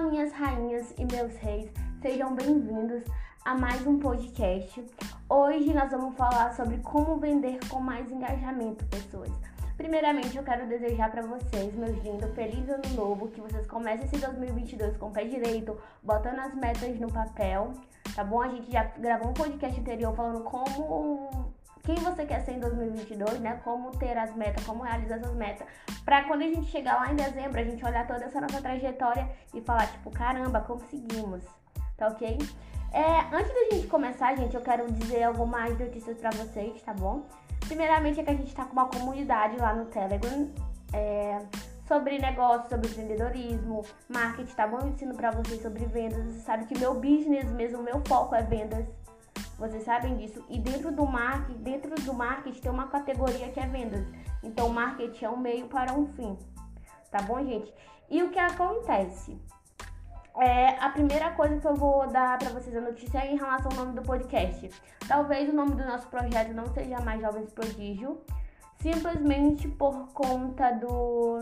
[0.00, 1.70] Olá, minhas rainhas e meus reis,
[2.00, 3.04] sejam bem-vindos
[3.44, 4.82] a mais um podcast.
[5.28, 9.30] Hoje nós vamos falar sobre como vender com mais engajamento, pessoas.
[9.76, 14.16] Primeiramente, eu quero desejar para vocês, meus lindos, feliz ano novo, que vocês comecem esse
[14.16, 17.74] 2022 com o pé direito, botando as metas no papel,
[18.14, 18.40] tá bom?
[18.40, 21.39] A gente já gravou um podcast anterior falando como
[21.94, 23.60] quem você quer ser em 2022, né?
[23.64, 25.66] Como ter as metas, como realizar essas metas.
[26.04, 29.28] Pra quando a gente chegar lá em dezembro, a gente olhar toda essa nossa trajetória
[29.52, 31.42] e falar, tipo, caramba, conseguimos.
[31.96, 32.38] Tá ok?
[32.92, 37.22] É, antes da gente começar, gente, eu quero dizer algumas notícias pra vocês, tá bom?
[37.60, 40.48] Primeiramente é que a gente tá com uma comunidade lá no Telegram.
[40.92, 41.38] É,
[41.86, 44.78] sobre negócio, sobre empreendedorismo, marketing, tá bom?
[44.78, 46.24] Eu ensino pra vocês sobre vendas.
[46.24, 48.86] Você sabe que meu business mesmo, meu foco é vendas.
[49.60, 50.42] Vocês sabem disso.
[50.48, 54.06] E dentro do marketing, dentro do marketing tem uma categoria que é vendas.
[54.42, 56.38] Então, marketing é um meio para um fim.
[57.10, 57.70] Tá bom, gente?
[58.08, 59.38] E o que acontece?
[60.38, 63.70] É, a primeira coisa que eu vou dar para vocês a notícia é em relação
[63.72, 64.70] ao nome do podcast.
[65.06, 68.18] Talvez o nome do nosso projeto não seja mais Jovens Prodígio,
[68.78, 71.40] simplesmente por conta do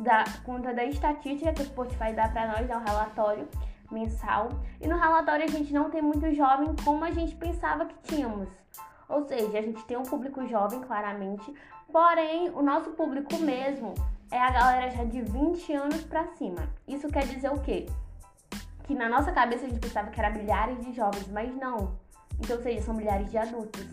[0.00, 3.48] da conta da estatística que o Spotify dá para nós, dá um relatório
[3.92, 4.48] mensal.
[4.80, 8.48] E no relatório a gente não tem muito jovem como a gente pensava que tínhamos.
[9.08, 11.52] Ou seja, a gente tem um público jovem, claramente,
[11.92, 13.94] porém o nosso público mesmo
[14.30, 16.66] é a galera já de 20 anos para cima.
[16.88, 17.86] Isso quer dizer o quê?
[18.84, 21.98] Que na nossa cabeça a gente pensava que era milhares de jovens, mas não.
[22.40, 23.86] Então, ou seja, são milhares de adultos.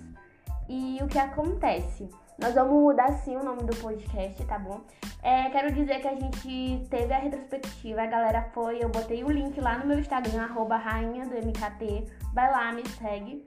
[0.69, 2.09] E o que acontece?
[2.41, 4.79] Nós vamos mudar sim o nome do podcast, tá bom?
[5.21, 9.29] É, quero dizer que a gente teve a retrospectiva, a galera foi, eu botei o
[9.29, 13.45] link lá no meu Instagram, arroba rainha do MKT, vai lá, me segue.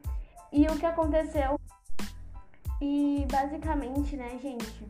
[0.53, 1.59] E o que aconteceu?
[2.83, 4.87] E basicamente, né, gente,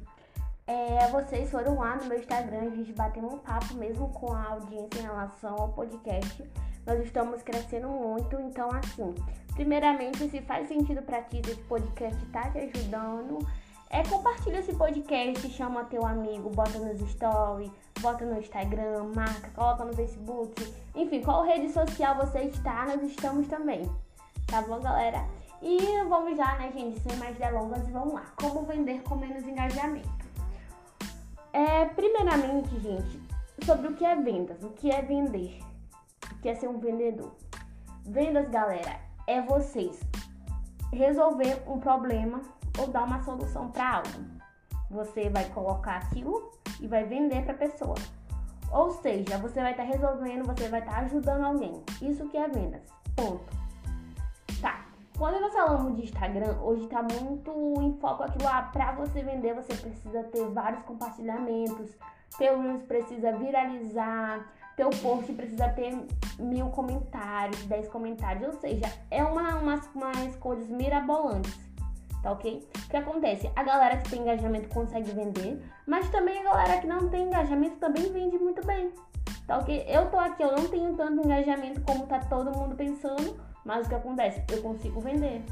[0.66, 4.46] é, vocês foram lá no meu Instagram, a gente bateu um papo mesmo com a
[4.48, 6.42] audiência em relação ao podcast.
[6.84, 9.14] Nós estamos crescendo muito, então assim,
[9.54, 13.38] primeiramente, se faz sentido pra ti, esse podcast tá te ajudando,
[13.92, 17.70] é compartilha esse podcast, chama teu amigo, bota nos stories,
[18.00, 23.46] bota no Instagram, marca, coloca no Facebook, enfim, qual rede social você está, nós estamos
[23.48, 23.82] também.
[24.46, 25.22] Tá bom, galera?
[25.60, 28.24] E vamos já, né, gente, sem mais delongas, vamos lá.
[28.40, 30.08] Como vender com menos engajamento?
[31.52, 33.20] É, primeiramente, gente,
[33.64, 35.60] sobre o que é vendas, o que é vender,
[36.30, 37.32] o que é ser um vendedor.
[38.06, 40.00] Vendas, galera, é vocês
[40.90, 42.40] resolver um problema
[42.78, 44.42] ou dar uma solução para algo.
[44.90, 47.94] Você vai colocar aquilo e vai vender para a pessoa.
[48.70, 51.82] Ou seja, você vai estar tá resolvendo, você vai estar tá ajudando alguém.
[52.00, 52.82] Isso que é vendas.
[53.14, 53.44] Ponto.
[54.60, 54.86] Tá.
[55.18, 57.50] Quando nós falamos de Instagram, hoje está muito
[57.82, 58.62] em foco aquilo lá.
[58.62, 61.90] Para você vender, você precisa ter vários compartilhamentos.
[62.38, 64.46] Teu Reels precisa viralizar.
[64.74, 65.94] Teu post precisa ter
[66.38, 68.54] mil comentários, dez comentários.
[68.54, 71.71] Ou seja, é uma, umas, umas coisas mirabolantes
[72.22, 72.66] tá ok?
[72.76, 73.50] O que acontece?
[73.56, 77.76] A galera que tem engajamento consegue vender, mas também a galera que não tem engajamento
[77.76, 78.92] também vende muito bem,
[79.46, 79.84] tá ok?
[79.88, 83.88] Eu tô aqui, eu não tenho tanto engajamento como tá todo mundo pensando, mas o
[83.88, 84.42] que acontece?
[84.50, 85.44] Eu consigo vender.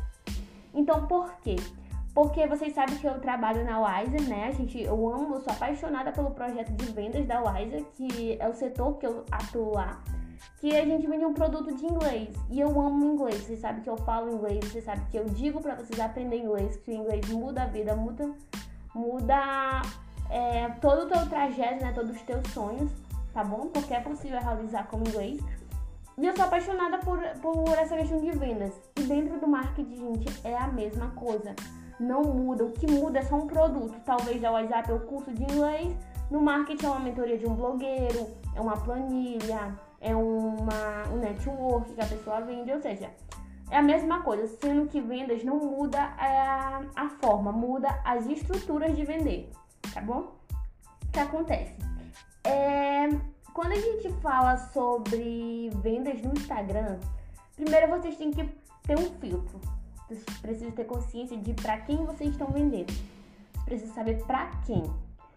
[0.72, 1.56] Então, por quê?
[2.14, 4.48] Porque vocês sabem que eu trabalho na Wiser, né?
[4.48, 8.48] A gente, eu amo, eu sou apaixonada pelo projeto de vendas da Wiser, que é
[8.48, 10.00] o setor que eu atuo lá
[10.60, 12.28] que a gente vende um produto de inglês.
[12.50, 13.42] E eu amo inglês.
[13.42, 16.76] Vocês sabem que eu falo inglês, vocês sabem que eu digo para vocês aprenderem inglês,
[16.76, 18.30] que o inglês muda a vida, muda,
[18.94, 19.82] muda
[20.28, 21.92] é, todo o teu trajeto, né?
[21.92, 22.90] Todos os teus sonhos,
[23.32, 23.68] tá bom?
[23.68, 25.40] Porque é possível realizar com inglês.
[26.18, 28.74] E eu sou apaixonada por, por essa questão de vendas.
[28.98, 31.54] E dentro do marketing, gente, é a mesma coisa.
[31.98, 32.64] Não muda.
[32.64, 33.94] O que muda é só um produto.
[34.04, 35.96] Talvez o WhatsApp é o curso de inglês.
[36.30, 41.92] No marketing é uma mentoria de um blogueiro, é uma planilha, é uma, um network
[41.92, 43.10] que a pessoa vende, ou seja,
[43.70, 48.96] é a mesma coisa, sendo que vendas não muda a, a forma, muda as estruturas
[48.96, 49.50] de vender,
[49.92, 50.34] tá bom?
[51.04, 51.74] O que acontece?
[52.42, 53.08] É,
[53.52, 56.98] quando a gente fala sobre vendas no Instagram,
[57.54, 58.48] primeiro vocês têm que
[58.82, 59.60] ter um filtro.
[60.08, 62.92] Vocês precisam ter consciência de para quem vocês estão vendendo.
[62.92, 64.82] Vocês precisam saber para quem.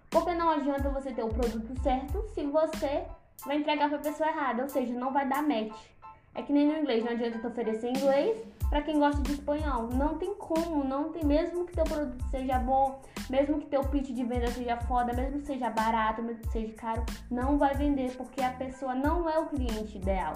[0.10, 3.06] Porque não adianta você ter o produto certo se você
[3.46, 5.94] vai entregar para a pessoa errada, ou seja, não vai dar match.
[6.36, 9.90] É que nem no inglês, não adianta tu oferecer inglês para quem gosta de espanhol.
[9.94, 14.10] Não tem como, não tem, mesmo que teu produto seja bom, mesmo que teu pitch
[14.10, 18.16] de venda seja foda, mesmo que seja barato, mesmo que seja caro, não vai vender
[18.18, 20.34] porque a pessoa não é o cliente ideal.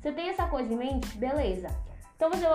[0.00, 1.16] Você tem essa coisa em mente?
[1.18, 1.68] Beleza.
[2.16, 2.46] Então você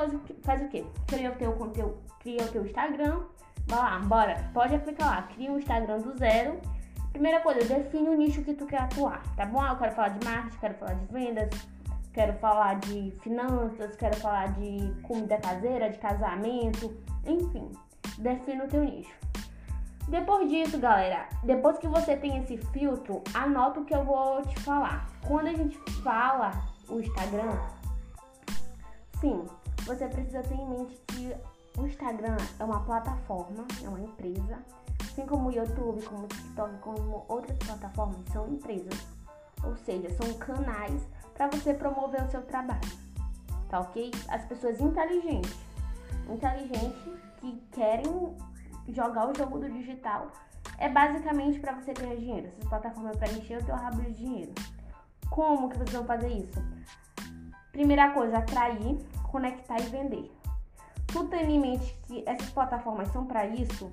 [0.42, 0.84] faz o quê?
[1.08, 3.22] Cria o teu conteúdo, cria o teu Instagram,
[3.68, 6.60] vai lá, bora, pode aplicar lá, cria um Instagram do zero
[7.12, 9.66] Primeira coisa, define o nicho que tu quer atuar, tá bom?
[9.66, 11.50] Eu quero falar de marketing, quero falar de vendas,
[12.14, 17.72] quero falar de finanças, quero falar de comida caseira, de casamento, enfim,
[18.18, 19.14] define o teu nicho.
[20.08, 24.60] Depois disso, galera, depois que você tem esse filtro, anota o que eu vou te
[24.62, 25.08] falar.
[25.28, 26.52] Quando a gente fala
[26.90, 27.58] o Instagram,
[29.20, 29.46] sim,
[29.86, 31.34] você precisa ter em mente que
[31.78, 34.60] o Instagram é uma plataforma, é uma empresa,
[35.02, 39.08] assim como o YouTube, como o TikTok, como outras plataformas são empresas.
[39.64, 41.02] Ou seja, são canais
[41.34, 42.82] para você promover o seu trabalho.
[43.70, 44.12] Tá ok?
[44.28, 45.56] As pessoas inteligentes,
[46.30, 47.02] inteligentes
[47.40, 48.36] que querem
[48.90, 50.32] jogar o jogo do digital
[50.78, 52.48] é basicamente para você ganhar dinheiro.
[52.48, 54.54] Essas plataformas é para encher o teu rabo de dinheiro.
[55.30, 56.62] Como que vocês vão fazer isso?
[57.72, 58.98] Primeira coisa, atrair,
[59.32, 60.32] conectar e vender.
[61.08, 63.92] Tu tem em mente que essas plataformas são para isso?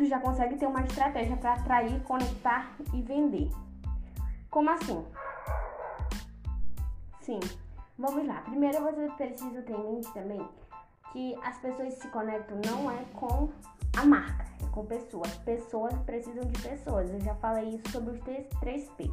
[0.00, 3.50] Tu já consegue ter uma estratégia para atrair, conectar e vender.
[4.48, 5.04] Como assim?
[7.20, 7.38] Sim,
[7.98, 8.40] vamos lá.
[8.40, 10.48] Primeiro você precisa ter em mente também
[11.12, 13.50] que as pessoas se conectam não é com
[13.94, 15.36] a marca, é com pessoas.
[15.44, 17.10] Pessoas precisam de pessoas.
[17.10, 19.10] Eu já falei isso sobre os 3P.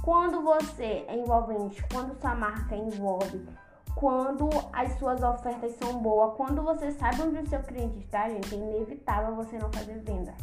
[0.00, 3.44] Quando você é envolvente, quando sua marca envolve,
[3.94, 8.54] quando as suas ofertas são boas, quando você sabe onde o seu cliente está, gente,
[8.54, 10.34] é inevitável você não fazer venda.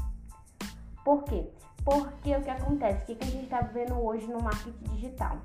[1.03, 1.50] Por quê?
[1.83, 3.12] Porque o que acontece?
[3.12, 5.38] O que a gente está vendo hoje no marketing digital?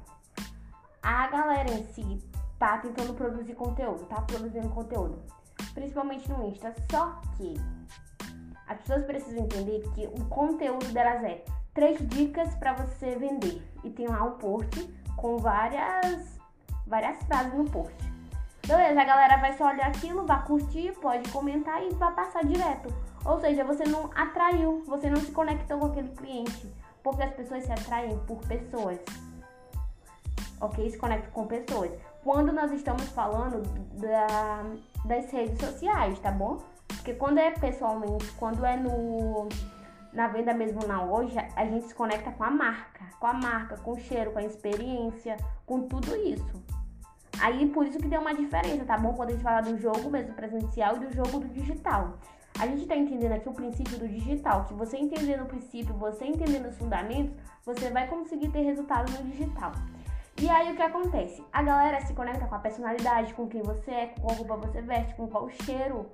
[1.02, 2.22] A galera em si
[2.58, 5.22] tá tentando produzir conteúdo, tá produzindo conteúdo,
[5.74, 6.74] principalmente no Insta.
[6.90, 7.54] Só que
[8.66, 13.90] as pessoas precisam entender que o conteúdo delas é três dicas para você vender e
[13.90, 16.35] tem lá um post com várias
[16.86, 17.96] várias frases no post.
[18.66, 22.92] Beleza, a galera vai só olhar aquilo, vai curtir, pode comentar e vai passar direto.
[23.24, 26.72] Ou seja, você não atraiu, você não se conectou com aquele cliente,
[27.02, 28.98] porque as pessoas se atraem por pessoas.
[30.60, 30.90] Ok?
[30.90, 31.92] Se conectam com pessoas
[32.26, 33.62] quando nós estamos falando
[34.00, 34.64] da,
[35.04, 36.58] das redes sociais, tá bom?
[36.88, 39.48] Porque quando é pessoalmente, quando é no
[40.12, 43.76] na venda mesmo na loja, a gente se conecta com a marca, com a marca,
[43.76, 46.64] com o cheiro, com a experiência, com tudo isso.
[47.40, 49.12] Aí por isso que tem uma diferença, tá bom?
[49.14, 52.18] Quando a gente fala do jogo mesmo presencial e do jogo do digital.
[52.58, 56.24] A gente tá entendendo aqui o princípio do digital, que você entendendo o princípio, você
[56.24, 57.34] entendendo os fundamentos,
[57.64, 59.72] você vai conseguir ter resultado no digital.
[60.40, 61.44] E aí o que acontece?
[61.52, 64.80] A galera se conecta com a personalidade, com quem você é, com qual roupa você
[64.80, 66.06] veste, com qual cheiro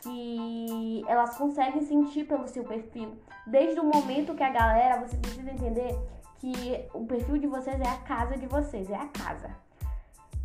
[0.00, 3.18] que elas conseguem sentir pelo seu perfil.
[3.46, 5.98] Desde o momento que a galera, você precisa entender
[6.38, 9.67] que o perfil de vocês é a casa de vocês, é a casa.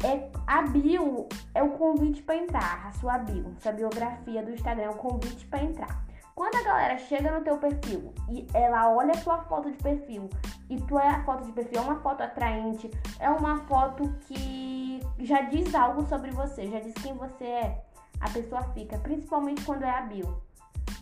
[0.03, 4.83] É, a bio é o convite para entrar, a sua bio, sua biografia do Instagram
[4.83, 6.03] é o convite para entrar.
[6.35, 10.29] Quando a galera chega no teu perfil e ela olha a tua foto de perfil
[10.69, 15.73] e tua foto de perfil é uma foto atraente, é uma foto que já diz
[15.73, 17.83] algo sobre você, já diz quem você é,
[18.19, 20.41] a pessoa fica, principalmente quando é a bio.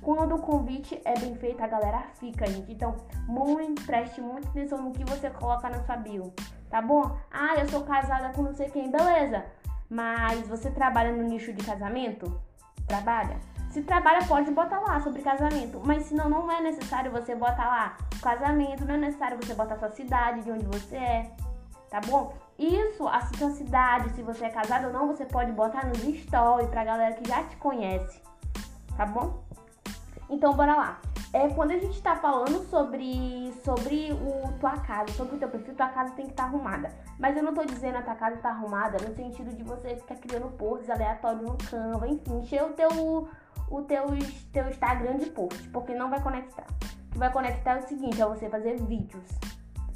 [0.01, 2.71] Quando o convite é bem feito, a galera fica, gente.
[2.71, 2.95] Então,
[3.27, 6.33] muito, preste muita atenção no que você coloca na sua bio,
[6.71, 7.15] tá bom?
[7.29, 9.45] Ah, eu sou casada com não sei quem, beleza.
[9.89, 12.42] Mas você trabalha no nicho de casamento?
[12.87, 13.37] Trabalha?
[13.69, 15.81] Se trabalha, pode botar lá sobre casamento.
[15.85, 19.78] Mas se não, não é necessário você botar lá casamento, não é necessário você botar
[19.78, 21.31] sua cidade, de onde você é.
[21.90, 22.33] Tá bom?
[22.57, 26.69] Isso, a sua cidade, se você é casado ou não, você pode botar nos stories
[26.69, 28.21] pra galera que já te conhece.
[28.95, 29.44] Tá bom?
[30.30, 31.01] Então, bora lá.
[31.33, 35.73] É, quando a gente tá falando sobre, sobre o tua casa, sobre o teu perfil,
[35.76, 36.92] tua casa tem que estar tá arrumada.
[37.18, 40.16] Mas eu não tô dizendo a tua casa tá arrumada no sentido de você ficar
[40.16, 43.30] criando posts aleatórios no Canva, enfim, encher o teu,
[43.69, 44.06] o teu,
[44.52, 46.66] teu Instagram de post, porque não vai conectar.
[47.07, 49.23] O que vai conectar é o seguinte, é você fazer vídeos.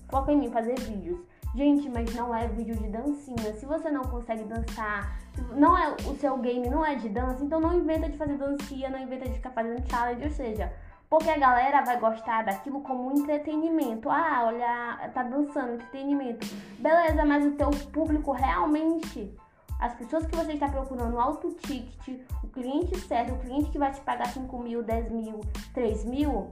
[0.09, 1.19] Foca em mim, fazer vídeos.
[1.53, 3.53] Gente, mas não é vídeo de dancinha.
[3.55, 5.17] Se você não consegue dançar,
[5.53, 8.89] não é o seu game não é de dança, então não inventa de fazer dancinha,
[8.89, 10.71] não inventa de ficar fazendo challenge, ou seja,
[11.15, 14.09] porque a galera vai gostar daquilo como entretenimento.
[14.09, 16.45] Ah, olha, tá dançando, entretenimento.
[16.77, 19.33] Beleza, mas o teu público realmente
[19.79, 23.93] as pessoas que você está procurando alto ticket, o cliente certo, o cliente que vai
[23.93, 25.39] te pagar 5 mil, 10 mil,
[25.73, 26.51] 3 mil,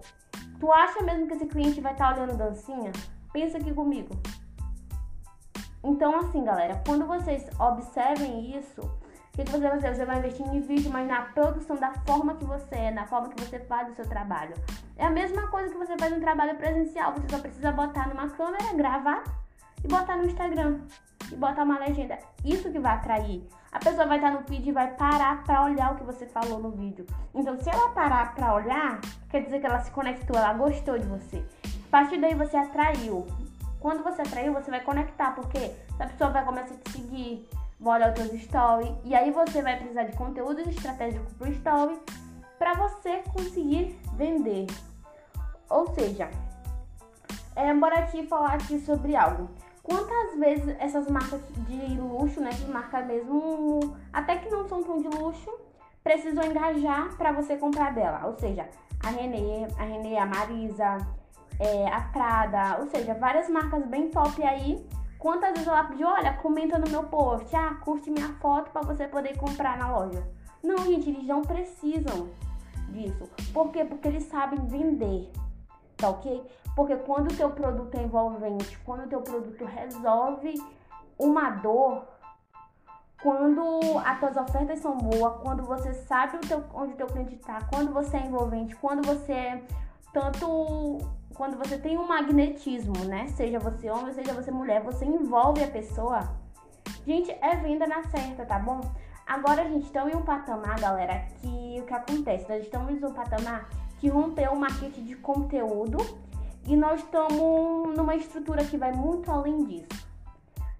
[0.61, 2.93] tu acha mesmo que esse cliente vai estar tá olhando dancinha?
[3.33, 4.15] Pensa aqui comigo.
[5.83, 8.79] Então, assim, galera, quando vocês observem isso,
[9.33, 9.95] o que, você vai fazer?
[9.95, 13.29] Você vai investir em vídeo, mas na produção da forma que você é, na forma
[13.29, 14.53] que você faz o seu trabalho.
[14.95, 17.13] É a mesma coisa que você faz no trabalho presencial.
[17.13, 19.23] Você só precisa botar numa câmera, gravar
[19.83, 20.81] e botar no Instagram.
[21.31, 22.19] e botar uma legenda.
[22.45, 23.43] Isso que vai atrair.
[23.71, 26.59] A pessoa vai estar no feed e vai parar para olhar o que você falou
[26.59, 27.07] no vídeo.
[27.33, 31.07] Então, se ela parar para olhar, quer dizer que ela se conectou, ela gostou de
[31.07, 31.43] você.
[31.87, 33.25] A partir daí você atraiu.
[33.79, 37.49] Quando você atraiu, você vai conectar, porque a pessoa vai começar a te seguir,
[37.83, 41.99] vai olhar os teus stories, e aí você vai precisar de conteúdo estratégico pro story
[42.57, 44.67] para você conseguir vender.
[45.69, 46.29] Ou seja,
[47.55, 49.49] é, bora aqui falar aqui sobre algo.
[49.83, 55.01] Quantas vezes essas marcas de luxo, né, essas marcas mesmo, até que não são tão
[55.01, 55.51] de luxo,
[56.01, 58.25] precisam engajar para você comprar dela?
[58.25, 58.65] Ou seja,
[59.03, 60.97] a Renê, a Renê, a Marisa,
[61.59, 64.87] é, a Prada, ou seja, várias marcas bem top aí.
[65.23, 69.07] Quantas vezes ela pediu, olha, comenta no meu post, ah, curte minha foto para você
[69.07, 70.21] poder comprar na loja.
[70.61, 72.29] Não, gente, eles não precisam
[72.89, 73.29] disso.
[73.53, 73.85] Por quê?
[73.85, 75.31] Porque eles sabem vender
[76.03, 76.45] tá ok?
[76.75, 80.53] Porque quando o teu produto é envolvente, quando o teu produto resolve
[81.17, 82.03] uma dor,
[83.21, 87.35] quando as tuas ofertas são boas, quando você sabe o teu, onde o teu cliente
[87.35, 89.63] está, quando você é envolvente, quando você é
[90.11, 90.97] tanto
[91.35, 93.27] quando você tem um magnetismo, né?
[93.29, 96.31] Seja você homem, seja você mulher, você envolve a pessoa.
[97.05, 98.81] Gente, é venda na certa, tá bom?
[99.25, 102.47] Agora a gente está em um patamar, galera, que o que acontece?
[102.47, 105.97] Nós estamos em um patamar que rompeu o marketing de conteúdo
[106.67, 110.07] e nós estamos numa estrutura que vai muito além disso.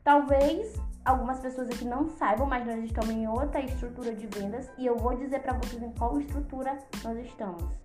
[0.03, 4.85] Talvez algumas pessoas aqui não saibam, mas nós estamos em outra estrutura de vendas e
[4.85, 7.82] eu vou dizer para vocês em qual estrutura nós estamos.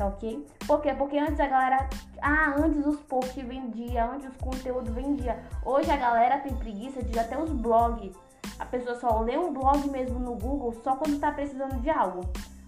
[0.00, 0.46] Tá ok?
[0.66, 0.94] Por quê?
[0.94, 1.86] Porque antes a galera.
[2.22, 5.38] Ah, antes os posts vendia, antes os conteúdos vendia.
[5.62, 8.16] Hoje a galera tem preguiça de até os blogs.
[8.58, 12.22] A pessoa só lê um blog mesmo no Google só quando tá precisando de algo.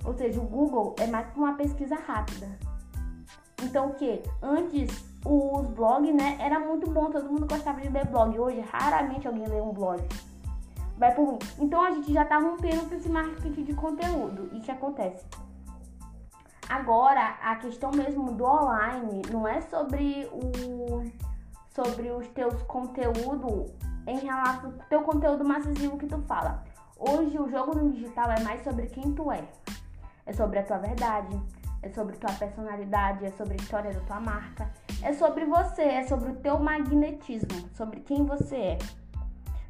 [0.04, 2.50] Ou seja, o Google é mais que uma pesquisa rápida.
[3.62, 4.22] Então o que?
[4.42, 8.38] Antes os blogs, né, era muito bom, todo mundo gostava de ler blog.
[8.38, 10.06] Hoje raramente alguém lê um blog.
[10.98, 11.38] Vai por mim.
[11.58, 14.50] Então a gente já tá rompendo esse marketing de conteúdo.
[14.52, 15.24] E o que acontece?
[16.72, 21.02] Agora, a questão mesmo do online não é sobre o
[21.68, 23.70] sobre os teus conteúdos
[24.06, 26.64] em relação ao teu conteúdo massivo que tu fala.
[26.98, 29.46] Hoje o jogo no digital é mais sobre quem tu é
[30.24, 31.38] é sobre a tua verdade,
[31.82, 34.70] é sobre tua personalidade, é sobre a história da tua marca,
[35.02, 38.78] é sobre você, é sobre o teu magnetismo, sobre quem você é.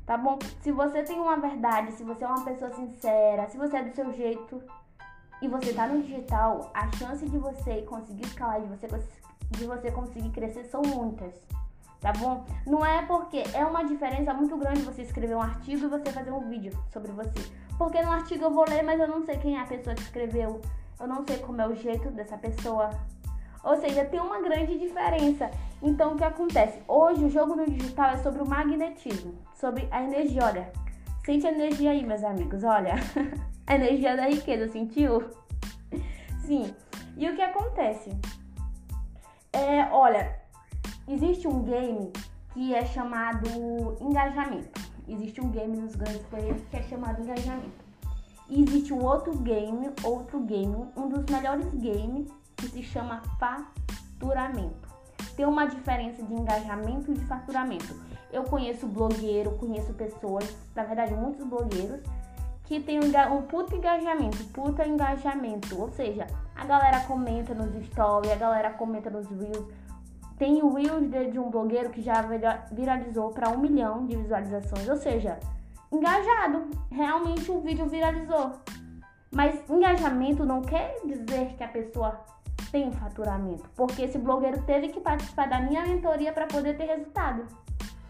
[0.06, 0.38] Tá bom?
[0.60, 3.92] Se você tem uma verdade, se você é uma pessoa sincera, se você é do
[3.92, 4.62] seu jeito
[5.42, 8.86] e você tá no digital, a chance de você conseguir escalar, de você,
[9.50, 11.34] de você conseguir crescer são muitas.
[12.00, 12.44] Tá bom?
[12.66, 16.30] Não é porque é uma diferença muito grande você escrever um artigo e você fazer
[16.30, 17.52] um vídeo sobre você.
[17.76, 20.02] Porque no artigo eu vou ler, mas eu não sei quem é a pessoa que
[20.02, 20.60] escreveu.
[20.98, 22.90] Eu não sei como é o jeito dessa pessoa.
[23.64, 25.50] Ou seja, tem uma grande diferença.
[25.80, 26.80] Então, o que acontece?
[26.86, 30.44] Hoje, o jogo no digital é sobre o magnetismo, sobre a energia.
[30.44, 30.72] Olha,
[31.24, 32.64] sente a energia aí, meus amigos.
[32.64, 32.94] Olha,
[33.66, 35.30] a energia da riqueza, sentiu?
[36.44, 36.74] Sim.
[37.16, 38.10] E o que acontece?
[39.52, 40.40] É, olha,
[41.06, 42.12] existe um game
[42.52, 43.48] que é chamado
[44.00, 44.80] engajamento.
[45.08, 47.82] Existe um game nos grandes players que é chamado engajamento.
[48.48, 54.88] E existe um outro game, outro game, um dos melhores games que se chama faturamento.
[55.36, 57.98] Tem uma diferença de engajamento e de faturamento.
[58.32, 62.00] Eu conheço blogueiro, conheço pessoas, na verdade muitos blogueiros,
[62.72, 65.78] que tem um, um puto engajamento, puta engajamento.
[65.78, 66.26] Ou seja,
[66.56, 69.66] a galera comenta nos stories, a galera comenta nos reels,
[70.38, 72.24] tem o Reels de um blogueiro que já
[72.72, 75.38] viralizou para um milhão de visualizações, ou seja,
[75.92, 76.68] engajado.
[76.90, 78.52] Realmente o vídeo viralizou.
[79.30, 82.20] Mas engajamento não quer dizer que a pessoa
[82.72, 87.46] tem faturamento, porque esse blogueiro teve que participar da minha mentoria para poder ter resultado.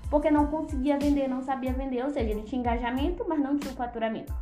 [0.09, 3.75] Porque não conseguia vender, não sabia vender, ou seja, ele tinha engajamento, mas não tinha
[3.75, 4.33] faturamento.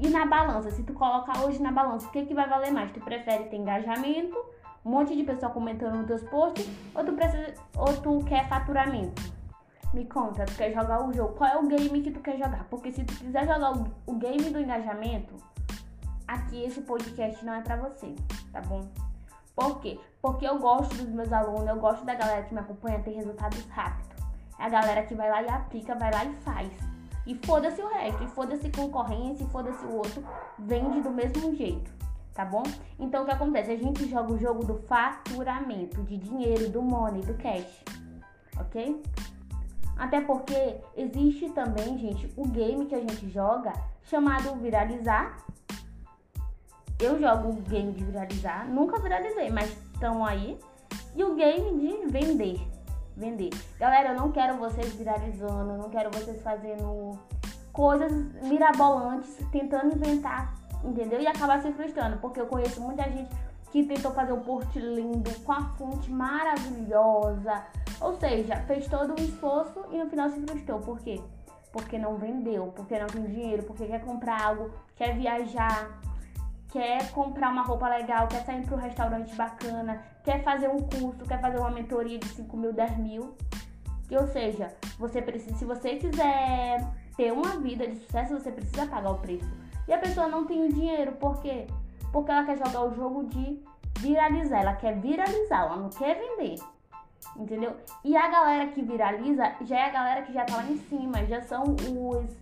[0.00, 2.90] E na balança, se tu colocar hoje na balança, o que, que vai valer mais?
[2.92, 4.36] Tu prefere ter engajamento
[4.84, 9.22] um monte de pessoa comentando nos teus posts, ou tu, precisa, ou tu quer faturamento?
[9.94, 11.34] Me conta, tu quer jogar o jogo?
[11.34, 12.66] Qual é o game que tu quer jogar?
[12.68, 15.34] Porque se tu quiser jogar o, o game do engajamento,
[16.28, 18.14] aqui esse podcast não é pra você,
[18.52, 18.86] tá bom?
[19.54, 19.98] Por quê?
[20.20, 23.64] Porque eu gosto dos meus alunos, eu gosto da galera que me acompanha ter resultados
[23.68, 24.22] rápidos.
[24.58, 26.93] É a galera que vai lá e aplica, vai lá e faz.
[27.26, 30.22] E foda-se o resto, e foda-se concorrência, e foda-se o outro,
[30.58, 32.04] vende do mesmo jeito
[32.34, 32.64] tá bom?
[32.98, 33.70] Então o que acontece?
[33.70, 37.84] A gente joga o jogo do faturamento, de dinheiro, do money, do cash,
[38.58, 39.00] ok?
[39.96, 45.38] Até porque existe também, gente, o game que a gente joga chamado viralizar.
[47.00, 50.58] Eu jogo o game de viralizar, nunca viralizei, mas estão aí.
[51.14, 52.73] E o game de vender.
[53.16, 53.50] Vender.
[53.78, 57.18] Galera, eu não quero vocês viralizando, eu não quero vocês fazendo
[57.72, 60.54] coisas mirabolantes, tentando inventar,
[60.84, 61.20] entendeu?
[61.20, 63.30] E acabar se frustrando, porque eu conheço muita gente
[63.70, 67.64] que tentou fazer um post lindo, com a fonte maravilhosa,
[68.00, 70.78] ou seja, fez todo um esforço e no final se frustrou.
[70.78, 71.20] Por quê?
[71.72, 75.90] Porque não vendeu, porque não tem dinheiro, porque quer comprar algo, quer viajar,
[76.74, 81.24] quer comprar uma roupa legal, quer sair para um restaurante bacana, quer fazer um curso,
[81.24, 83.36] quer fazer uma mentoria de 5 mil, 10 mil.
[84.10, 86.84] Ou seja, você precisa, se você quiser
[87.16, 89.48] ter uma vida de sucesso, você precisa pagar o preço.
[89.86, 91.68] E a pessoa não tem o dinheiro, por quê?
[92.12, 93.62] Porque ela quer jogar o jogo de
[94.00, 96.56] viralizar, ela quer viralizar, ela não quer vender.
[97.36, 97.76] Entendeu?
[98.02, 101.24] E a galera que viraliza já é a galera que já tá lá em cima,
[101.24, 102.36] já são os,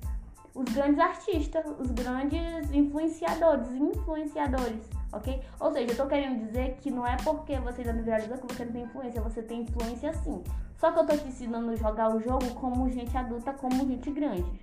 [0.55, 5.41] os grandes artistas, os grandes influenciadores, influenciadores, ok?
[5.59, 8.65] Ou seja, eu tô querendo dizer que não é porque você já viralizou que você
[8.65, 10.43] não tem influência, você tem influência sim.
[10.77, 14.11] Só que eu tô te ensinando a jogar o jogo como gente adulta, como gente
[14.11, 14.61] grande.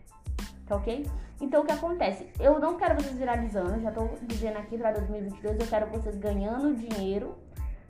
[0.68, 1.10] Tá ok?
[1.42, 2.30] Então o que acontece?
[2.40, 6.76] Eu não quero vocês viralizando, já tô dizendo aqui para 2022, eu quero vocês ganhando
[6.76, 7.36] dinheiro,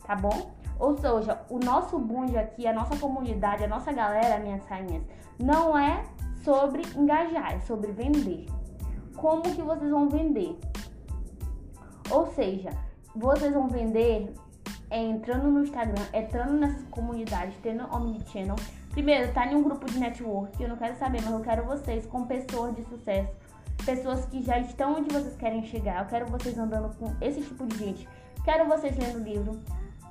[0.06, 0.52] tá bom?
[0.78, 5.04] Ou seja, o nosso bonde aqui, a nossa comunidade, a nossa galera, minhas rainhas,
[5.38, 6.04] não é
[6.50, 8.48] sobre engajar, sobre vender.
[9.16, 10.58] Como que vocês vão vender?
[12.10, 12.72] Ou seja,
[13.16, 14.34] vocês vão vender
[14.90, 18.56] é entrando no Instagram, entrando nessas comunidades, tendo Omnichannel.
[18.90, 22.08] Primeiro, tá em um grupo de network, eu não quero saber, mas eu quero vocês
[22.08, 23.30] com pessoas de sucesso,
[23.86, 26.02] pessoas que já estão onde vocês querem chegar.
[26.02, 28.10] Eu quero vocês andando com esse tipo de gente.
[28.44, 29.60] Quero vocês lendo livro,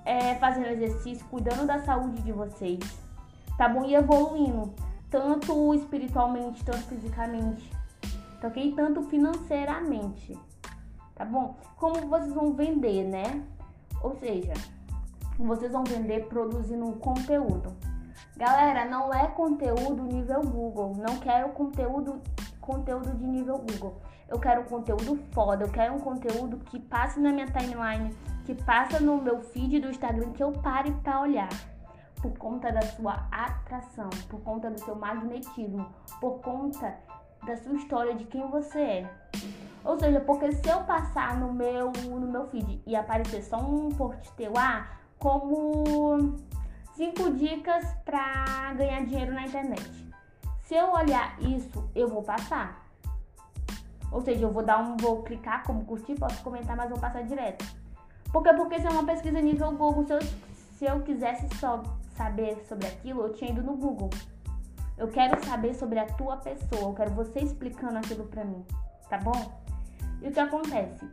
[0.04, 2.78] é, fazendo exercício, cuidando da saúde de vocês,
[3.56, 3.84] tá bom?
[3.84, 4.72] E evoluindo,
[5.10, 7.70] tanto espiritualmente, tanto fisicamente,
[8.40, 8.72] tá ok?
[8.74, 10.38] Tanto financeiramente,
[11.14, 11.56] tá bom?
[11.76, 13.42] Como vocês vão vender, né?
[14.02, 14.52] Ou seja,
[15.38, 17.74] vocês vão vender produzindo um conteúdo.
[18.36, 20.94] Galera, não é conteúdo nível Google.
[20.96, 22.20] Não quero conteúdo
[22.60, 24.00] conteúdo de nível Google.
[24.28, 29.00] Eu quero conteúdo foda, eu quero um conteúdo que passe na minha timeline, que passa
[29.00, 31.48] no meu feed do Instagram, que eu pare para olhar.
[32.20, 35.86] Por conta da sua atração, por conta do seu magnetismo,
[36.20, 36.96] por conta
[37.44, 39.10] da sua história, de quem você é.
[39.84, 43.88] Ou seja, porque se eu passar no meu, no meu feed e aparecer só um
[43.90, 44.86] post teu, ah,
[45.18, 46.36] como
[46.94, 50.08] cinco dicas para ganhar dinheiro na internet.
[50.62, 52.86] Se eu olhar isso, eu vou passar.
[54.10, 57.22] Ou seja, eu vou dar um, vou clicar como curtir, posso comentar, mas vou passar
[57.22, 57.64] direto.
[58.32, 60.04] Porque porque isso é uma pesquisa nível Google.
[60.04, 61.82] Se eu, se eu quisesse só
[62.18, 64.10] saber sobre aquilo, eu tinha ido no Google.
[64.98, 68.64] Eu quero saber sobre a tua pessoa, eu quero você explicando aquilo pra mim,
[69.08, 69.52] tá bom?
[70.20, 71.08] E o que acontece?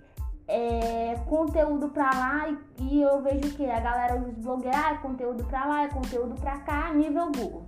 [0.47, 4.97] É conteúdo pra lá e, e eu vejo que a galera, os blogueiros, ah, é
[4.97, 7.65] conteúdo pra lá, é conteúdo pra cá, nível Google.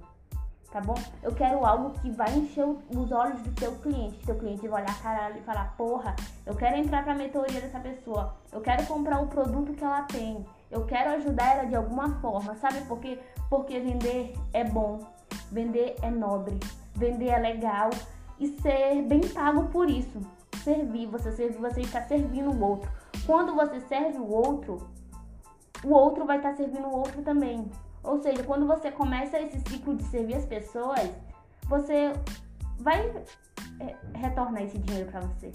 [0.71, 0.95] Tá bom?
[1.23, 4.25] Eu quero algo que vai encher os olhos do teu cliente.
[4.25, 6.13] Teu cliente vai olhar caralho e falar, porra,
[6.45, 8.35] eu quero entrar pra mentoria dessa pessoa.
[8.51, 10.45] Eu quero comprar o produto que ela tem.
[10.69, 12.55] Eu quero ajudar ela de alguma forma.
[12.55, 13.19] Sabe por quê?
[13.49, 14.99] Porque vender é bom.
[15.51, 16.59] Vender é nobre.
[16.95, 17.89] Vender é legal.
[18.39, 20.19] E ser bem pago por isso
[20.67, 22.91] servir, você servir, você está servindo o outro.
[23.25, 24.89] Quando você serve o outro,
[25.83, 27.71] o outro vai estar tá servindo o outro também.
[28.03, 31.09] Ou seja, quando você começa esse ciclo de servir as pessoas,
[31.67, 32.11] você
[32.79, 32.99] vai
[33.79, 35.51] é, retornar esse dinheiro para você.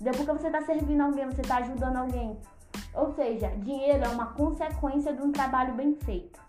[0.00, 2.38] Depois que você está servindo alguém, você está ajudando alguém.
[2.94, 6.40] Ou seja, dinheiro é uma consequência de um trabalho bem feito.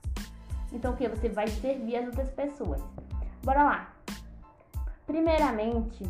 [0.72, 1.08] Então o que?
[1.08, 2.82] Você vai servir as outras pessoas.
[3.44, 3.94] Bora lá.
[5.06, 6.10] Primeiramente,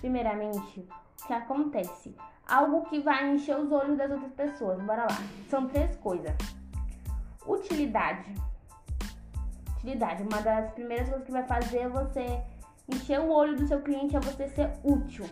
[0.00, 0.88] primeiramente,
[1.26, 2.14] que acontece?
[2.46, 4.82] Algo que vai encher os olhos das outras pessoas.
[4.82, 5.18] Bora lá.
[5.48, 6.34] São três coisas.
[7.46, 8.34] Utilidade.
[9.76, 10.22] Utilidade.
[10.22, 12.42] Uma das primeiras coisas que vai fazer você
[12.88, 15.24] encher o olho do seu cliente é você ser útil.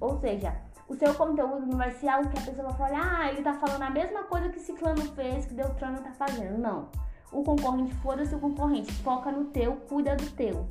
[0.00, 0.56] Ou seja,
[0.94, 3.54] o seu conteúdo não vai ser algo que a pessoa vai falar, ah, ele tá
[3.54, 6.56] falando a mesma coisa que Ciclano fez, que Deltrano tá fazendo.
[6.58, 6.88] Não.
[7.32, 8.92] O concorrente, foda-se o concorrente.
[9.02, 10.66] Foca no teu, cuida do teu.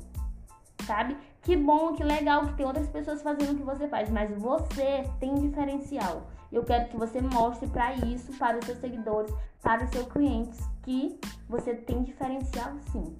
[0.86, 1.16] Sabe?
[1.42, 5.04] Que bom, que legal que tem outras pessoas fazendo o que você faz, mas você
[5.20, 6.22] tem diferencial.
[6.50, 10.58] Eu quero que você mostre para isso, para os seus seguidores, para os seus clientes,
[10.82, 13.14] que você tem diferencial sim.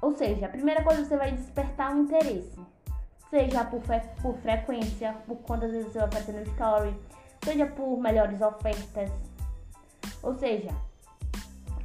[0.00, 2.58] Ou seja, a primeira coisa você vai despertar o um interesse.
[3.30, 3.80] Seja por,
[4.20, 6.94] por frequência, por quantas vezes você vai no story,
[7.44, 9.10] seja por melhores ofertas.
[10.22, 10.70] Ou seja,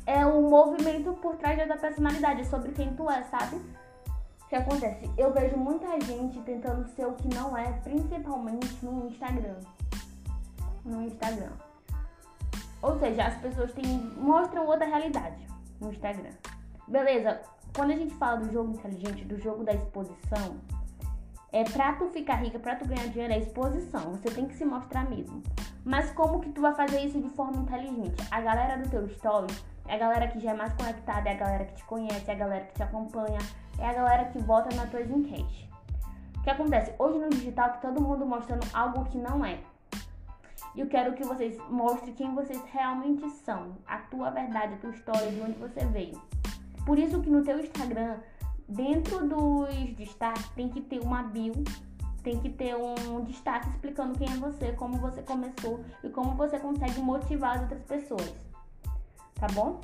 [0.06, 3.56] é o um movimento por trás da personalidade, é sobre quem tu é, sabe?
[3.56, 5.10] O que acontece?
[5.18, 9.60] Eu vejo muita gente tentando ser o que não é, principalmente no Instagram.
[10.84, 11.52] No Instagram.
[12.82, 15.48] Ou seja, as pessoas têm, mostram outra realidade.
[15.82, 16.32] no Instagram.
[16.88, 17.42] Beleza,
[17.76, 20.58] quando a gente fala do jogo inteligente, do jogo da exposição,
[21.56, 24.12] é pra tu ficar rica, pra tu ganhar dinheiro, é exposição.
[24.12, 25.42] Você tem que se mostrar mesmo.
[25.86, 28.22] Mas como que tu vai fazer isso de forma inteligente?
[28.30, 29.56] A galera do teu story
[29.88, 32.34] é a galera que já é mais conectada, é a galera que te conhece, é
[32.34, 33.38] a galera que te acompanha,
[33.80, 35.70] é a galera que vota nas tuas enquetes.
[36.38, 36.94] O que acontece?
[37.00, 39.58] Hoje no digital tá todo mundo mostrando algo que não é.
[40.76, 44.90] E eu quero que vocês mostrem quem vocês realmente são, a tua verdade, a tua
[44.90, 46.22] história, de onde você veio.
[46.86, 48.18] Por isso que no teu Instagram,
[48.68, 51.64] dentro dos destaques, tem que ter uma bio,
[52.24, 56.60] tem que ter um destaque explicando quem é você, como você começou e como você
[56.60, 58.34] consegue motivar as outras pessoas.
[59.36, 59.80] Tá bom?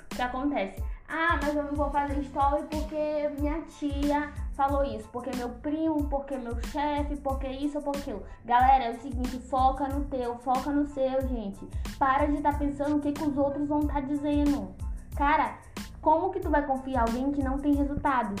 [0.00, 0.82] O que acontece?
[1.08, 6.08] Ah, mas eu não vou fazer story porque minha tia falou isso, porque meu primo,
[6.08, 8.22] porque meu chefe, porque isso ou porque aquilo.
[8.44, 11.68] Galera, é o seguinte, foca no teu, foca no seu, gente.
[11.98, 14.74] Para de estar tá pensando o que, que os outros vão estar tá dizendo.
[15.16, 15.56] Cara,
[16.02, 18.40] como que tu vai confiar em alguém que não tem resultados?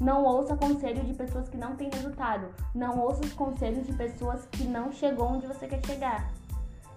[0.00, 2.48] Não ouça conselhos de pessoas que não têm resultado.
[2.74, 6.28] Não ouça os conselhos de pessoas que não chegou onde você quer chegar.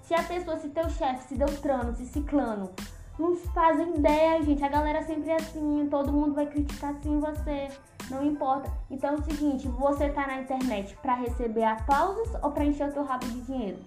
[0.01, 2.71] Se a pessoa, se teu chefe, se deu trano, se ciclano,
[3.19, 4.63] não fazem ideia, gente.
[4.63, 7.69] A galera sempre é assim, todo mundo vai criticar assim você.
[8.09, 8.71] Não importa.
[8.89, 12.91] Então é o seguinte, você tá na internet para receber aplausos ou para encher o
[12.91, 13.79] teu rabo de dinheiro?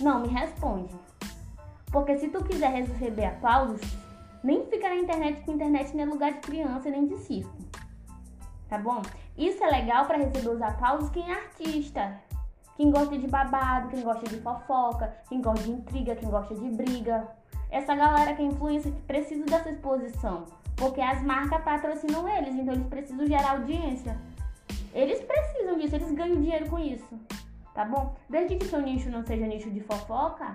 [0.00, 0.94] Não, me responde.
[1.90, 3.80] Porque se tu quiser receber aplausos,
[4.42, 7.56] nem fica na internet, porque internet não é lugar de criança nem de circo.
[8.68, 9.02] Tá bom?
[9.36, 12.20] Isso é legal para receber os aplausos quem é artista.
[12.76, 16.68] Quem gosta de babado, quem gosta de fofoca, quem gosta de intriga, quem gosta de
[16.70, 17.28] briga
[17.72, 20.44] essa galera que é influência que precisa dessa exposição.
[20.76, 24.16] Porque as marcas patrocinam eles, então eles precisam gerar audiência.
[24.94, 27.18] Eles precisam disso, eles ganham dinheiro com isso.
[27.74, 28.14] Tá bom?
[28.28, 30.54] Desde que seu nicho não seja nicho de fofoca,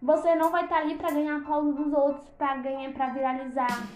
[0.00, 3.88] você não vai estar tá ali para ganhar aplauso dos outros, para ganhar, para viralizar.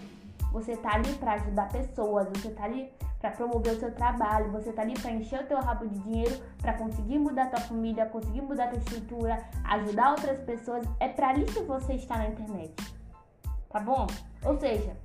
[0.51, 4.71] Você tá ali para ajudar pessoas, você tá ali para promover o seu trabalho, você
[4.73, 8.05] tá ali para encher o teu rabo de dinheiro, para conseguir mudar a tua família,
[8.05, 10.85] conseguir mudar a tua estrutura, ajudar outras pessoas.
[10.99, 12.73] É para isso que você está na internet.
[13.69, 14.05] Tá bom?
[14.43, 14.95] Ou seja,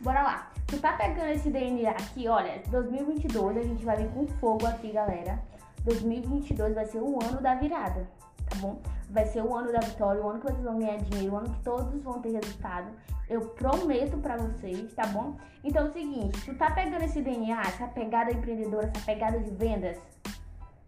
[0.00, 0.50] bora lá.
[0.66, 4.90] Tu tá pegando esse DNA aqui, olha, 2022 a gente vai vir com fogo aqui,
[4.90, 5.38] galera.
[5.84, 8.08] 2022 vai ser o ano da virada,
[8.48, 8.80] tá bom?
[9.12, 11.50] Vai ser o ano da vitória, o ano que vocês vão ganhar dinheiro, o ano
[11.50, 12.88] que todos vão ter resultado.
[13.28, 15.36] Eu prometo pra vocês, tá bom?
[15.62, 19.50] Então é o seguinte, tu tá pegando esse DNA, essa pegada empreendedora, essa pegada de
[19.50, 19.98] vendas,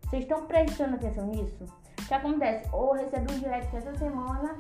[0.02, 1.64] vocês estão prestando atenção nisso?
[2.00, 2.68] O que acontece?
[2.72, 4.54] Eu recebi um direct essa semana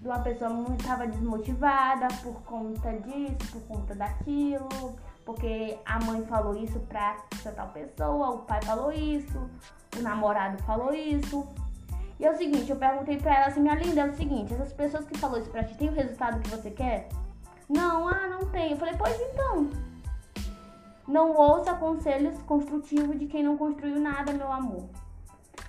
[0.00, 6.24] de uma pessoa muito estava desmotivada por conta disso, por conta daquilo, porque a mãe
[6.26, 9.38] falou isso pra essa tal pessoa, o pai falou isso,
[9.96, 11.46] o namorado falou isso.
[12.18, 14.72] E é o seguinte, eu perguntei pra ela assim, minha linda, é o seguinte, essas
[14.72, 17.08] pessoas que falou isso pra ti, tem o resultado que você quer?
[17.68, 18.72] Não, ah, não tem.
[18.72, 19.70] Eu falei, pois então.
[21.06, 24.88] Não ouça conselhos construtivos de quem não construiu nada, meu amor.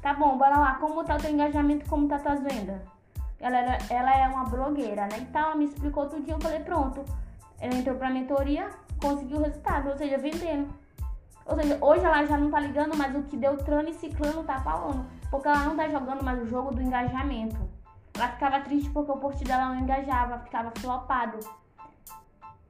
[0.01, 0.75] Tá bom, bora lá.
[0.75, 2.81] Como tá o teu engajamento, como tá tuas vendas?
[3.39, 5.17] Ela, ela, ela é uma blogueira, né?
[5.19, 7.03] Então ela me explicou tudo e eu falei, pronto.
[7.59, 8.69] Ela entrou pra mentoria,
[9.01, 10.73] conseguiu o resultado, ou seja, vendendo.
[11.45, 14.43] Ou seja, hoje ela já não tá ligando mais o que deu trano e ciclano
[14.43, 15.05] tá falando.
[15.29, 17.57] Porque ela não tá jogando mais o jogo do engajamento.
[18.15, 21.39] Ela ficava triste porque o post dela não engajava, ficava flopado.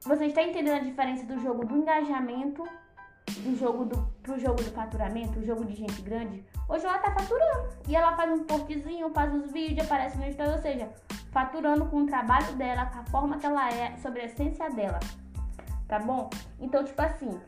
[0.01, 2.63] Você está entendendo a diferença do jogo do engajamento
[3.39, 6.43] do jogo do, pro jogo do faturamento, o jogo de gente grande?
[6.67, 7.69] Hoje ela tá faturando.
[7.87, 10.89] E ela faz um postzinho, faz os vídeos, aparece no Instagram, ou seja,
[11.31, 14.99] faturando com o trabalho dela, com a forma que ela é, sobre a essência dela.
[15.87, 16.29] Tá bom?
[16.59, 17.39] Então, tipo assim,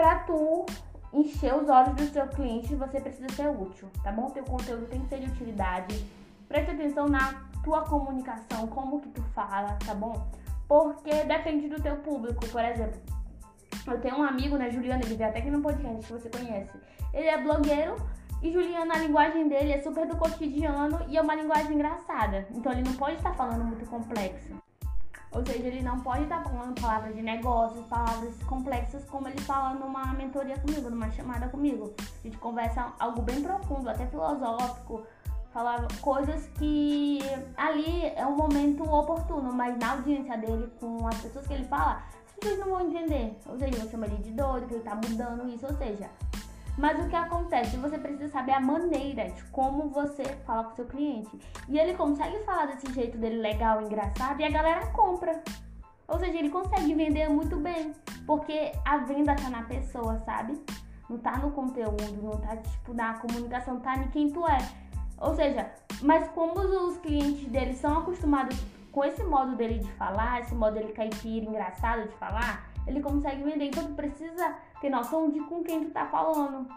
[0.00, 0.64] pra tu
[1.12, 4.30] encher os olhos do seu cliente, você precisa ser útil, tá bom?
[4.30, 6.02] Teu conteúdo tem que ser de utilidade.
[6.48, 10.26] Preste atenção na tua comunicação, como que tu fala, tá bom?
[10.66, 12.98] Porque depende do teu público, por exemplo.
[13.86, 16.72] Eu tenho um amigo, né, Juliano, ele veio até aqui no podcast que você conhece.
[17.12, 17.96] Ele é blogueiro
[18.42, 22.48] e Juliano, a linguagem dele é super do cotidiano e é uma linguagem engraçada.
[22.52, 24.48] Então ele não pode estar falando muito complexo.
[25.32, 29.74] Ou seja, ele não pode estar falando palavras de negócios, palavras complexas como ele fala
[29.74, 31.94] numa mentoria comigo, numa chamada comigo.
[31.98, 35.06] A gente conversa algo bem profundo, até filosófico,
[35.52, 37.20] falar coisas que
[37.56, 42.02] ali é um momento oportuno, mas na audiência dele, com as pessoas que ele fala,
[42.26, 43.38] as pessoas não vão entender.
[43.46, 46.10] Ou seja, vão chamar ele de doido, que ele tá mudando isso, ou seja.
[46.78, 47.76] Mas o que acontece?
[47.76, 51.38] Você precisa saber a maneira de como você fala com seu cliente.
[51.68, 55.42] E ele consegue falar desse jeito dele legal, engraçado, e a galera compra.
[56.08, 57.92] Ou seja, ele consegue vender muito bem.
[58.26, 60.60] Porque a venda tá na pessoa, sabe?
[61.08, 64.58] Não tá no conteúdo, não tá, tipo, na comunicação, tá em quem tu é.
[65.18, 65.70] Ou seja,
[66.02, 68.58] Mas como os clientes dele são acostumados
[68.90, 73.42] com esse modo dele de falar, esse modo dele caipira, engraçado de falar, ele consegue
[73.42, 73.66] vender.
[73.66, 76.68] Então tu precisa ter noção de com quem tu tá falando.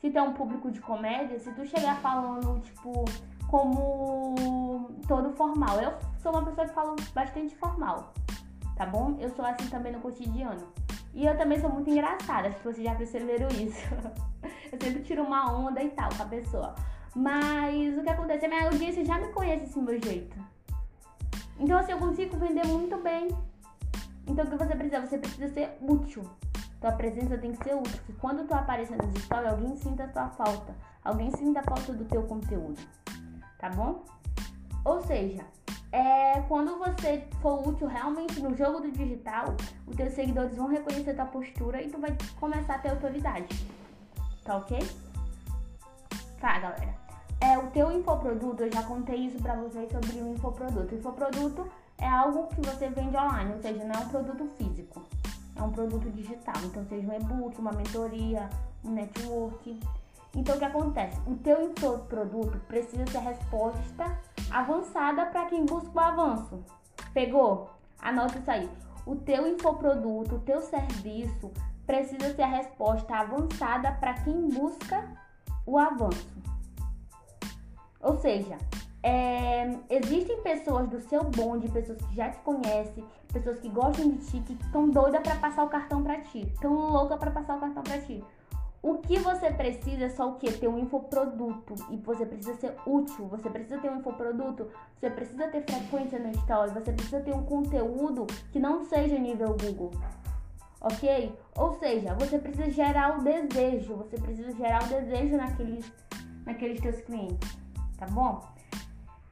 [0.00, 3.04] Se tu é um público de comédia, se tu chegar falando, tipo,
[3.52, 5.78] como todo formal.
[5.80, 8.12] Eu sou uma pessoa que fala bastante formal,
[8.74, 9.16] tá bom?
[9.20, 10.66] Eu sou assim também no cotidiano.
[11.14, 13.94] E eu também sou muito engraçada, acho que vocês já perceberam isso.
[14.72, 16.74] eu sempre tiro uma onda e tal com a pessoa.
[17.14, 18.46] Mas o que acontece?
[18.46, 20.34] A minha audiência já me conhece esse meu jeito.
[21.60, 23.28] Então assim, eu consigo vender muito bem.
[24.26, 25.06] Então o que você precisa?
[25.06, 26.24] Você precisa ser útil.
[26.82, 27.96] Tua presença tem que ser útil.
[27.98, 30.74] Porque quando tu aparecer no digital, alguém sinta a tua falta.
[31.04, 32.80] Alguém sinta a falta do teu conteúdo.
[33.56, 34.04] Tá bom?
[34.84, 35.44] Ou seja,
[35.92, 39.54] é, quando você for útil realmente no jogo do digital,
[39.86, 43.64] os teus seguidores vão reconhecer tua postura e tu vai começar a ter autoridade.
[44.42, 44.80] Tá ok?
[46.40, 46.96] Tá, galera.
[47.40, 50.92] É, o teu infoproduto, eu já contei isso pra vocês sobre o infoproduto.
[50.92, 55.00] O infoproduto é algo que você vende online, ou seja, não é um produto físico,
[55.56, 56.54] é um produto digital.
[56.64, 58.48] Então, seja um e-book, uma mentoria,
[58.84, 59.78] um network.
[60.34, 61.20] Então, o que acontece?
[61.26, 64.18] O teu infoproduto precisa ser resposta
[64.50, 66.64] avançada para quem busca o avanço.
[67.12, 67.70] Pegou?
[68.00, 68.70] Anota isso aí.
[69.04, 71.50] O teu infoproduto, o teu serviço
[71.86, 75.08] precisa ser a resposta avançada para quem busca
[75.66, 76.42] o avanço.
[78.00, 78.56] Ou seja,
[79.02, 84.18] é, existem pessoas do seu bonde, pessoas que já te conhecem, pessoas que gostam de
[84.18, 87.60] ti, que estão doidas para passar o cartão para ti, estão loucas para passar o
[87.60, 88.22] cartão para ti.
[88.82, 90.50] O que você precisa é só o que?
[90.50, 91.74] Ter um infoproduto.
[91.88, 93.28] E você precisa ser útil.
[93.28, 94.68] Você precisa ter um infoproduto.
[94.98, 96.72] Você precisa ter frequência no story.
[96.72, 99.92] Você precisa ter um conteúdo que não seja nível Google.
[100.80, 101.32] Ok?
[101.56, 103.94] Ou seja, você precisa gerar o desejo.
[103.94, 105.92] Você precisa gerar o desejo naqueles,
[106.44, 107.56] naqueles teus clientes.
[107.96, 108.51] Tá bom?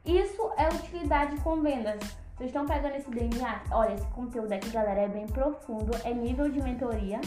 [0.05, 1.99] Isso é utilidade com vendas.
[2.37, 3.63] Vocês estão pegando esse DNA?
[3.71, 5.91] Olha, esse conteúdo aqui, galera, é bem profundo.
[6.05, 7.21] É nível de mentoria,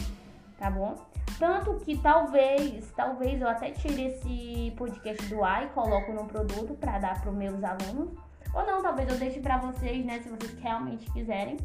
[0.58, 0.96] tá bom?
[1.38, 6.74] Tanto que talvez, talvez eu até tire esse podcast do ar e coloco no produto
[6.74, 8.10] para dar para os meus alunos.
[8.52, 11.56] Ou não, talvez eu deixe para vocês, né, se vocês realmente quiserem,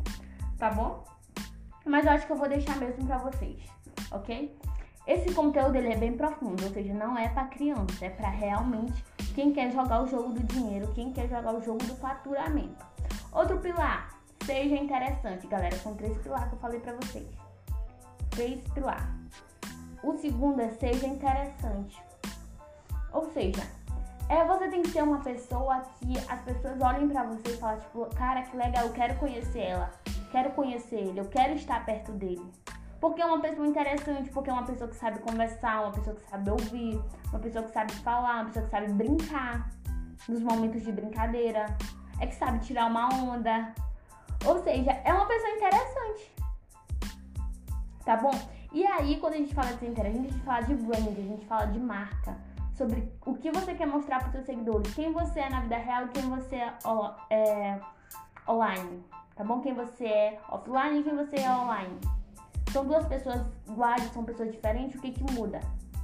[0.58, 1.04] tá bom?
[1.86, 3.60] Mas eu acho que eu vou deixar mesmo para vocês,
[4.12, 4.56] ok?
[5.10, 9.04] Esse conteúdo ele é bem profundo, ou seja, não é para criança, é para realmente
[9.34, 12.86] quem quer jogar o jogo do dinheiro, quem quer jogar o jogo do faturamento.
[13.32, 14.14] Outro pilar,
[14.46, 15.76] seja interessante, galera.
[15.78, 17.28] São três pilares que eu falei para vocês.
[18.30, 19.08] Três pilares.
[20.04, 22.00] O segundo é seja interessante.
[23.12, 23.64] Ou seja,
[24.30, 27.80] é você tem que ser uma pessoa que as pessoas olhem para você e falem,
[27.80, 29.90] tipo, cara, que legal, eu quero conhecer ela,
[30.32, 32.46] quero conhecer ele, eu quero estar perto dele.
[33.00, 36.30] Porque é uma pessoa interessante, porque é uma pessoa que sabe conversar, uma pessoa que
[36.30, 39.70] sabe ouvir, uma pessoa que sabe falar, uma pessoa que sabe brincar
[40.28, 41.66] nos momentos de brincadeira,
[42.20, 43.74] é que sabe tirar uma onda.
[44.46, 46.36] Ou seja, é uma pessoa interessante.
[48.04, 48.32] Tá bom?
[48.74, 51.22] E aí, quando a gente fala de ser interessante, a gente fala de brand, a
[51.22, 52.38] gente fala de marca.
[52.74, 54.94] Sobre o que você quer mostrar para seus seguidores.
[54.94, 56.74] Quem você é na vida real e quem você é,
[57.30, 57.80] é
[58.48, 59.04] online.
[59.36, 59.60] Tá bom?
[59.62, 62.00] Quem você é offline e quem você é online.
[62.72, 65.60] São duas pessoas iguais, são pessoas diferentes, o que que muda?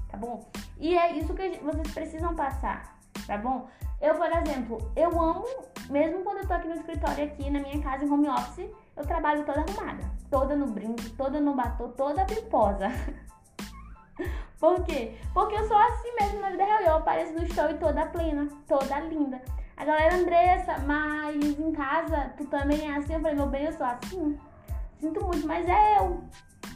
[0.09, 0.45] Tá bom?
[0.79, 2.97] E é isso que vocês precisam passar,
[3.27, 3.67] tá bom?
[4.01, 5.45] Eu, por exemplo, eu amo,
[5.89, 9.05] mesmo quando eu tô aqui no escritório, aqui na minha casa, em home office, eu
[9.05, 10.03] trabalho toda arrumada.
[10.29, 12.89] Toda no brinco, toda no batom, toda piposa.
[14.59, 15.15] Por quê?
[15.33, 16.81] Porque eu sou assim mesmo na vida real.
[16.81, 19.41] Eu apareço no story toda plena, toda linda.
[19.77, 23.13] A galera, Andressa, mas em casa tu também é assim?
[23.13, 24.39] Eu falei, meu bem, eu sou assim.
[24.99, 26.23] Sinto muito, mas é eu.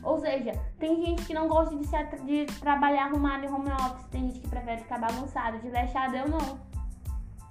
[0.03, 4.05] Ou seja, tem gente que não gosta de, se, de trabalhar arrumado em home office,
[4.12, 6.60] tem gente que prefere ficar bagunçado, desleixado, eu não.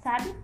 [0.03, 0.35] Sabe?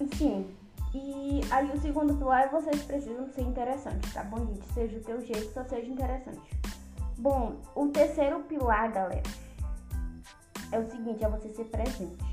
[0.00, 0.54] Enfim.
[0.92, 4.66] E aí o segundo pilar é vocês precisam ser interessantes, tá bom, gente?
[4.72, 6.40] Seja o teu jeito, só seja interessante.
[7.16, 9.22] Bom, o terceiro pilar, galera,
[10.72, 12.29] é o seguinte, é você ser presente.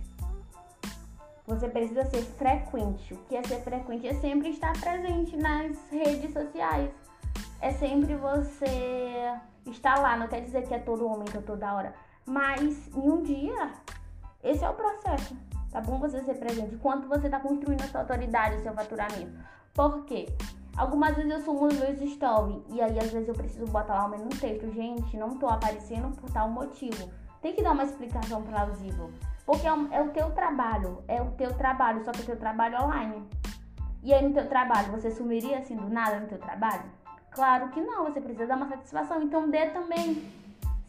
[1.47, 3.13] Você precisa ser frequente.
[3.13, 4.07] O que é ser frequente?
[4.07, 6.91] É sempre estar presente nas redes sociais
[7.62, 9.33] é sempre você
[9.65, 11.93] estar lá, não quer dizer que é todo momento, toda hora,
[12.25, 13.71] mas em um dia,
[14.43, 15.36] esse é o processo,
[15.71, 15.99] tá bom?
[15.99, 19.38] Você ser presente, quanto você está construindo a sua autoridade, o seu faturamento.
[19.73, 20.27] Por quê?
[20.75, 24.05] Algumas vezes eu sumo nos meus stories e aí às vezes eu preciso botar lá
[24.05, 24.71] o mesmo texto.
[24.71, 27.12] Gente, não tô aparecendo por tal motivo.
[27.41, 29.12] Tem que dar uma explicação plausível.
[29.47, 32.38] Porque é, é o teu trabalho, é o teu trabalho, só que é o teu
[32.38, 33.25] trabalho online.
[34.03, 36.83] E aí no teu trabalho, você sumiria assim do nada no teu trabalho?
[37.31, 40.21] Claro que não, você precisa dar uma satisfação, então dê também.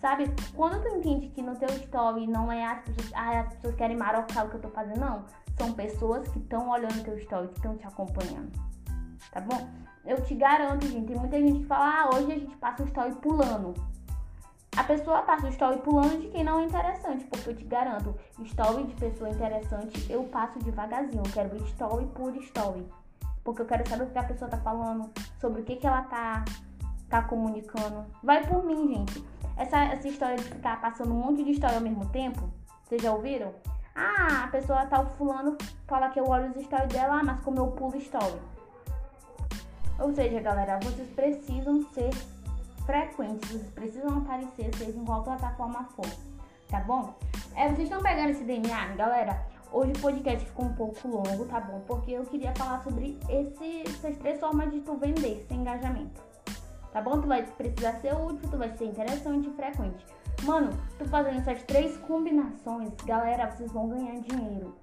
[0.00, 0.24] Sabe?
[0.54, 3.96] Quando tu entende que no teu story não é as pessoas, ah, as pessoas querem
[3.96, 5.24] marocar o que eu tô fazendo, não.
[5.56, 8.50] São pessoas que estão olhando teu story, que estão te acompanhando.
[9.30, 9.68] Tá bom?
[10.04, 12.86] Eu te garanto, gente, tem muita gente que fala, ah, hoje a gente passa o
[12.86, 13.74] story pulando.
[14.78, 18.14] A pessoa passa o story pulando de quem não é interessante, porque eu te garanto,
[18.44, 21.20] story de pessoa interessante eu passo devagarzinho.
[21.26, 22.86] Eu quero story por story.
[23.42, 25.10] Porque eu quero saber o que a pessoa tá falando,
[25.40, 26.44] sobre o que, que ela tá,
[27.08, 28.06] tá comunicando.
[28.22, 29.24] Vai por mim, gente.
[29.56, 32.48] Essa, essa história de ficar passando um monte de história ao mesmo tempo,
[32.84, 33.52] vocês já ouviram?
[33.96, 37.58] Ah, a pessoa tá fulano fala que eu olho os stories dela, ah, mas como
[37.58, 38.40] eu pulo story.
[39.98, 42.10] Ou seja, galera, vocês precisam ser
[42.88, 46.06] frequentes, vocês precisam aparecer, seja em qual plataforma for,
[46.70, 47.14] tá bom?
[47.54, 49.46] É, vocês estão pegando esse DNA, galera?
[49.70, 51.82] Hoje o podcast ficou um pouco longo, tá bom?
[51.86, 56.22] Porque eu queria falar sobre esse, essas três formas de tu vender sem engajamento.
[56.90, 57.20] Tá bom?
[57.20, 60.06] Tu vai precisar ser útil, tu vai ser interessante e frequente.
[60.44, 64.74] Mano, tu fazendo essas três combinações, galera, vocês vão ganhar dinheiro.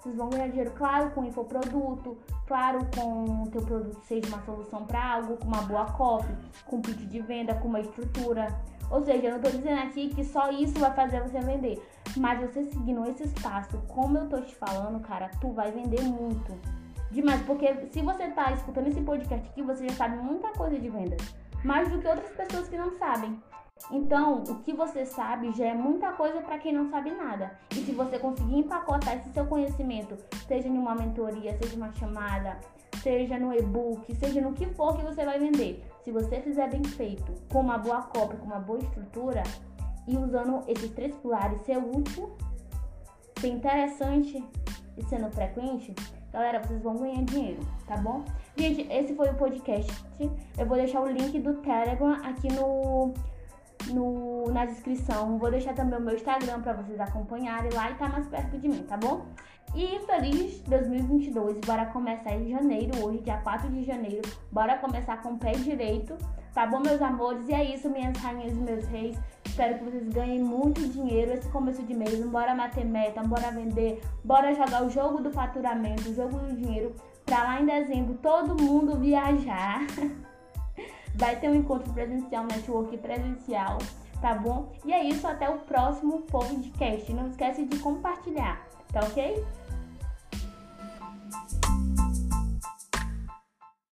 [0.00, 4.86] Vocês vão ganhar dinheiro, claro, com infoproduto, claro, com o teu produto seja uma solução
[4.86, 6.34] para algo, com uma boa copy,
[6.64, 8.48] com pitch de venda, com uma estrutura.
[8.90, 11.86] Ou seja, eu não tô dizendo aqui que só isso vai fazer você vender.
[12.16, 16.58] Mas você seguindo esse espaço, como eu tô te falando, cara, tu vai vender muito.
[17.10, 20.88] Demais, porque se você tá escutando esse podcast aqui, você já sabe muita coisa de
[20.88, 21.20] vendas.
[21.62, 23.38] Mais do que outras pessoas que não sabem.
[23.90, 27.58] Então, o que você sabe já é muita coisa para quem não sabe nada.
[27.72, 30.16] E se você conseguir empacotar esse seu conhecimento,
[30.46, 32.58] seja em uma mentoria, seja uma chamada,
[33.02, 36.84] seja no e-book, seja no que for que você vai vender, se você fizer bem
[36.84, 39.42] feito, com uma boa cópia, com uma boa estrutura,
[40.06, 42.30] e usando esses três pilares, ser útil,
[43.40, 44.44] ser interessante
[44.96, 45.94] e sendo frequente,
[46.32, 48.24] galera, vocês vão ganhar dinheiro, tá bom?
[48.56, 49.90] Gente, esse foi o podcast.
[50.58, 53.14] Eu vou deixar o link do Telegram aqui no,
[53.92, 55.38] no na descrição.
[55.38, 58.68] Vou deixar também o meu Instagram para vocês acompanharem lá e tá mais perto de
[58.68, 59.26] mim, tá bom?
[59.74, 64.28] E feliz 2022, bora começar em janeiro, hoje, dia 4 de janeiro.
[64.50, 66.16] Bora começar com o pé direito,
[66.52, 67.48] tá bom, meus amores?
[67.48, 69.16] E é isso, minhas rainhas e meus reis.
[69.46, 72.18] Espero que vocês ganhem muito dinheiro esse começo de mês.
[72.26, 76.94] Bora bater meta, bora vender, bora jogar o jogo do faturamento, o jogo do dinheiro,
[77.24, 79.86] pra lá em dezembro todo mundo viajar.
[81.14, 83.78] Vai ter um encontro presencial, network presencial,
[84.20, 84.72] tá bom?
[84.84, 87.12] E é isso, até o próximo podcast.
[87.12, 89.44] Não esquece de compartilhar, tá ok?